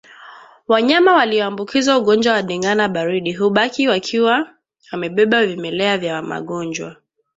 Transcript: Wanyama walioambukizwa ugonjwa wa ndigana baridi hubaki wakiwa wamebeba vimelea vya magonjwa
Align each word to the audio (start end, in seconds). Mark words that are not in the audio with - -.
Wanyama 0.67 1.13
walioambukizwa 1.13 1.97
ugonjwa 1.97 2.33
wa 2.33 2.41
ndigana 2.41 2.87
baridi 2.87 3.33
hubaki 3.33 3.87
wakiwa 3.87 4.49
wamebeba 4.91 5.45
vimelea 5.45 5.97
vya 5.97 6.21
magonjwa 6.21 6.95